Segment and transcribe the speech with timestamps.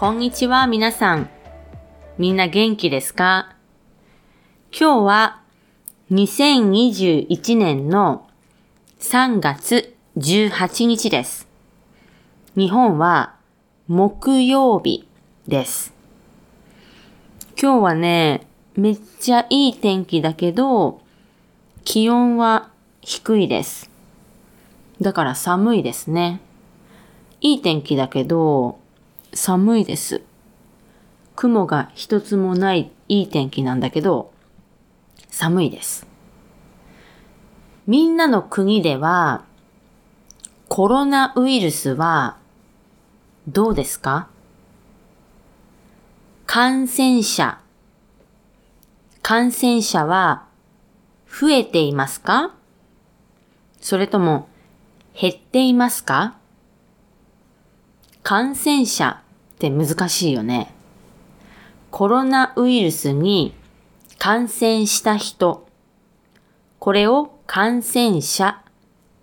[0.00, 1.28] こんにちは、皆さん。
[2.16, 3.54] みんな元気ですか？
[4.72, 5.42] 今日は
[6.10, 8.26] 2021年の
[8.98, 11.46] 3月18日です。
[12.56, 13.36] 日本は
[13.88, 15.06] 木曜日
[15.46, 15.92] です。
[17.60, 21.02] 今日はね、めっちゃいい天気だけど、
[21.84, 22.70] 気温は
[23.02, 23.90] 低いです。
[24.98, 26.40] だから寒いですね。
[27.42, 28.79] いい天気だけど、
[29.32, 30.22] 寒いです。
[31.36, 34.32] 雲が一つもないいい天気なんだけど、
[35.28, 36.06] 寒いです。
[37.86, 39.44] みんなの国では、
[40.68, 42.36] コロナウイルスは
[43.48, 44.28] どうですか？
[46.46, 47.60] 感染者。
[49.22, 50.46] 感染者は
[51.28, 52.54] 増えていますか？
[53.80, 54.48] それとも
[55.18, 56.36] 減っていますか？
[58.22, 59.22] 感染者
[59.54, 60.72] って難しいよね。
[61.90, 63.54] コロナウイルスに
[64.18, 65.66] 感染した人。
[66.78, 68.62] これを感染者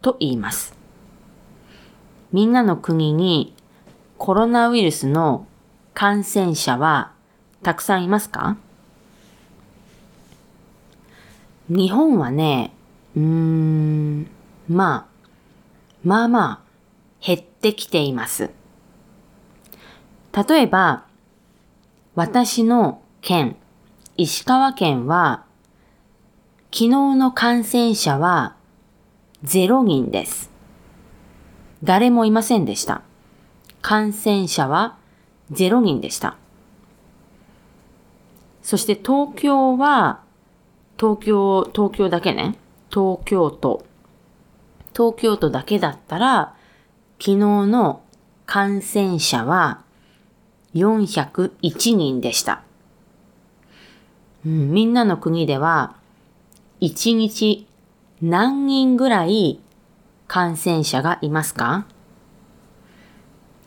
[0.01, 0.75] と言います。
[2.33, 3.55] みんなの国に
[4.17, 5.47] コロナウイルスの
[5.93, 7.13] 感染者は
[7.63, 8.57] たくさんいますか？
[11.69, 12.73] 日本はね、
[13.15, 14.27] うーん、
[14.67, 15.27] まあ、
[16.03, 18.49] まあまあ減ってきています。
[20.37, 21.03] 例えば、
[22.13, 23.55] 私の県、
[24.17, 25.45] 石川県は、
[26.71, 28.55] 昨日の感染者は
[29.43, 30.51] 0人です。
[31.83, 33.01] 誰もいませんでした。
[33.81, 34.97] 感染者は
[35.51, 36.37] 0人でした。
[38.61, 40.21] そして東京は、
[40.99, 42.59] 東京、東京だけね。
[42.91, 43.83] 東京都。
[44.95, 46.55] 東京都だけだったら、
[47.19, 48.03] 昨日の
[48.45, 49.86] 感染者は
[50.73, 52.63] 401人でした。
[54.45, 55.95] うん、みんなの国では、
[56.81, 57.67] 1日
[58.21, 59.59] 何人ぐらい
[60.27, 61.85] 感染者がいますか？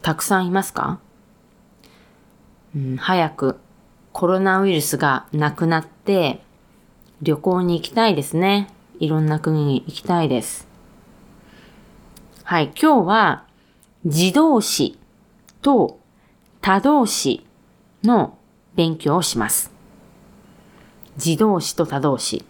[0.03, 0.99] たくさんいますか、
[2.75, 3.61] うん、早く
[4.13, 6.41] コロナウイルスがなくなって
[7.21, 8.69] 旅行に行きたいですね。
[8.99, 10.67] いろんな国に行きたいです。
[12.45, 13.45] はい、今日は
[14.05, 14.99] 自動詞
[15.63, 16.00] と
[16.63, 17.47] 他動詞
[18.05, 18.37] の
[18.75, 19.73] 勉強をします。
[21.17, 22.45] 自動詞と他動詞。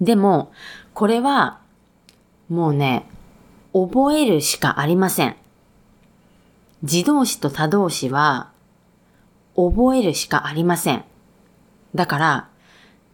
[0.00, 0.50] でも、
[0.94, 1.60] これは、
[2.48, 3.06] もうね、
[3.74, 5.36] 覚えるしかありません。
[6.82, 8.50] 自動詞と他動詞は、
[9.56, 11.04] 覚えるしかありません。
[11.94, 12.48] だから、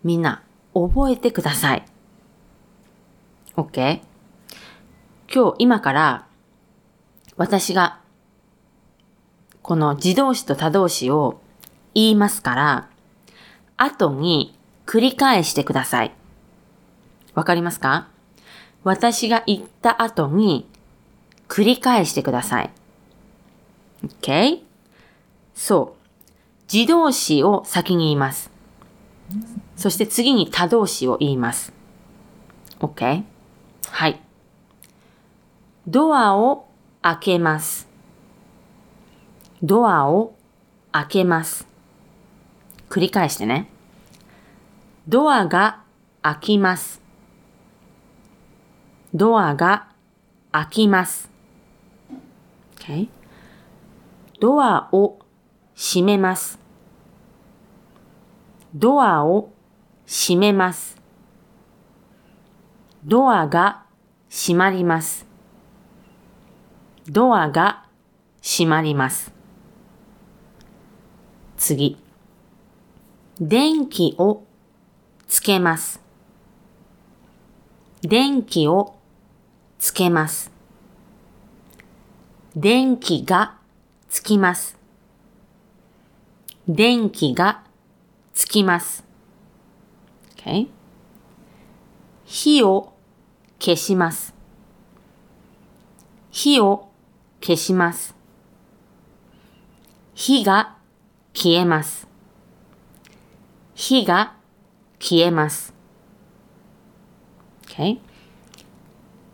[0.04, 0.42] みんな、
[0.74, 1.84] 覚えてください。
[3.56, 4.00] OK?
[5.32, 6.26] 今日、今から、
[7.36, 8.01] 私が
[9.62, 11.40] この自動詞と他動詞を
[11.94, 12.88] 言いますから、
[13.76, 16.12] 後に繰り返してください。
[17.34, 18.08] わかりますか？
[18.84, 20.68] 私が言った後に
[21.48, 22.70] 繰り返してください。
[24.04, 24.62] OK?
[25.54, 26.02] そう。
[26.72, 28.50] 自動詞を先に言います。
[29.76, 31.72] そして次に他動詞を言います。
[32.80, 33.22] OK?
[33.90, 34.20] はい。
[35.86, 36.66] ドアを
[37.02, 37.88] 開けます。
[39.62, 40.34] ドアを
[40.90, 41.68] 開けます。
[42.90, 43.68] 繰り返してね。
[45.06, 45.84] ドアが
[46.20, 47.00] 開きます。
[49.14, 49.88] ドアが
[50.50, 51.30] 開きます。
[52.76, 53.08] Okay?
[54.40, 55.20] ドアを
[55.76, 56.58] 閉めます。
[58.74, 59.52] ドアを
[60.06, 60.96] 閉めます。
[63.04, 63.84] ドアが
[64.28, 65.24] 閉まります。
[67.08, 67.86] ドアが
[68.42, 69.41] 閉まります。
[71.64, 71.96] 次。
[73.40, 74.42] 電気を
[75.28, 76.00] つけます。
[78.02, 78.96] 電気を
[79.78, 80.50] つけます。
[82.56, 83.54] 電気が
[84.08, 84.76] つきます。
[86.66, 87.62] 電気が
[88.34, 89.04] つきます。
[90.34, 90.66] Okay?
[92.24, 92.92] 火を
[93.60, 94.34] 消します。
[96.32, 96.88] 火を
[97.40, 98.16] 消します。
[100.14, 100.81] 火が
[101.34, 102.06] 消えます。
[103.74, 104.36] 火が
[104.98, 105.74] 消えます。
[107.66, 107.98] Okay?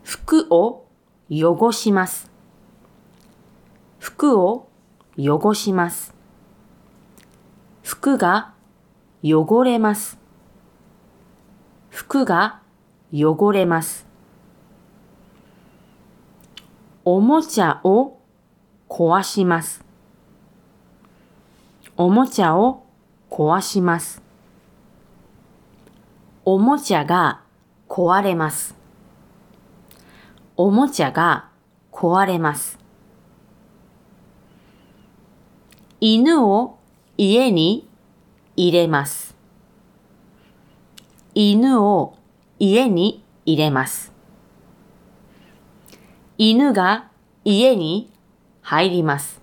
[0.03, 0.87] 服を
[1.29, 2.31] 汚します。
[3.99, 4.69] 服を
[5.17, 6.15] 汚します。
[7.83, 8.53] 服が
[9.21, 10.17] 汚れます。
[11.89, 12.61] 服が
[13.13, 14.07] 汚れます。
[17.03, 18.19] おもちゃを
[18.87, 19.88] 壊します。
[22.01, 22.85] おもちゃを
[23.29, 24.21] 壊します。
[26.45, 27.41] おもちゃが
[27.89, 28.73] 壊れます。
[30.55, 31.49] おもちゃが
[31.91, 32.79] 壊れます。
[35.99, 36.79] 犬を
[37.17, 37.89] 家に
[38.55, 39.35] 入れます。
[41.35, 42.15] 犬を
[42.59, 44.13] 家に入れます。
[46.37, 47.11] 犬が
[47.43, 48.09] 家に
[48.61, 49.38] 入ります。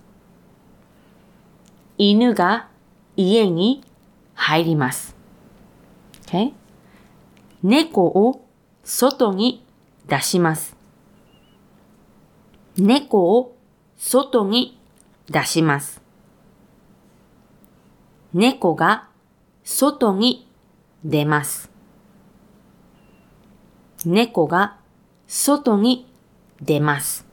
[1.97, 2.69] 犬が
[3.15, 3.83] 家に
[4.35, 5.15] 入ります。
[6.27, 6.53] Okay?
[7.63, 8.45] 猫を
[8.83, 9.65] 外に
[10.07, 10.75] 出します。
[12.77, 13.57] 猫を
[13.97, 14.79] 外に
[15.29, 16.01] 出します。
[18.33, 19.07] 猫が
[19.63, 20.47] 外に
[21.03, 21.71] 出ます。
[24.05, 24.77] 猫が
[25.25, 26.07] 外に
[26.61, 27.25] 出ます。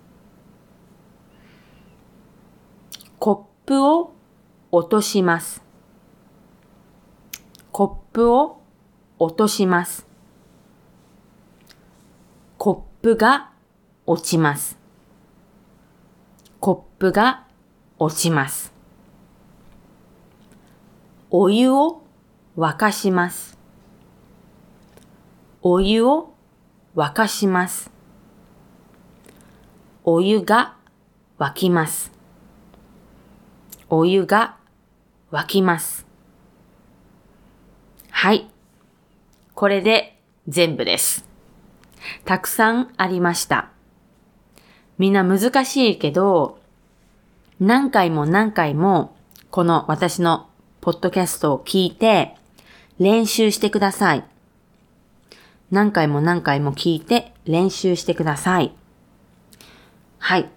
[3.19, 3.32] コ
[3.64, 4.13] ップを
[4.76, 5.62] 落とします。
[7.71, 8.61] コップを
[9.21, 10.05] 落とします。
[12.59, 13.53] コップが
[14.05, 14.76] 落ちます。
[16.59, 17.47] コップが
[18.00, 18.73] 落ちます。
[21.31, 22.03] お湯を
[22.59, 23.56] 沸かします。
[25.62, 26.35] お湯を
[26.97, 27.93] 沸かします。
[30.03, 30.75] お湯が
[31.38, 32.11] 沸きます。
[33.88, 34.56] お湯が
[35.35, 36.07] 沸きます。
[38.11, 38.49] はい。
[39.55, 40.17] これで
[40.47, 41.27] 全部です。
[42.25, 43.71] たくさんありました。
[44.97, 46.61] みんな難しいけど、
[47.59, 49.17] 何回も何回も
[49.51, 50.49] この私の
[50.81, 52.37] ポッドキャストを聞いて
[52.99, 54.25] 練習してください。
[55.73, 58.73] 何回も何回も聞いて練習してください。
[60.19, 60.49] はい。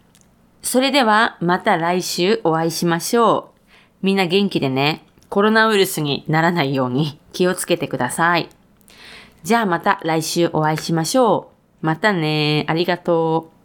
[0.62, 3.57] それではまた来週お会いしましょう。
[4.02, 8.50] みんな元気でね、コロナウイルスにならないように 気をつけてください。
[9.44, 11.52] じゃあまた来週お会いしましょ
[11.82, 11.86] う。
[11.86, 12.66] またね。
[12.68, 13.57] ありがとう。